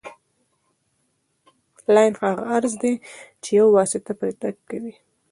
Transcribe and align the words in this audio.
لاین 1.93 2.13
هغه 2.21 2.43
عرض 2.55 2.73
دی 2.81 2.93
چې 3.41 3.49
یوه 3.57 3.73
واسطه 3.77 4.11
پرې 4.19 4.33
تګ 4.41 4.55
کوي 4.69 4.93